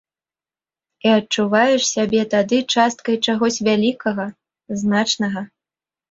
І 1.07 1.09
адчуваеш 1.17 1.83
сябе 1.95 2.21
тады 2.33 2.57
часткай 2.75 3.15
чагось 3.25 3.59
вялікага, 3.67 4.25
значнага. 4.85 5.45